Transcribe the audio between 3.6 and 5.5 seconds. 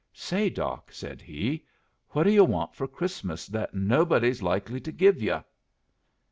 nobody's likely to give yu'?"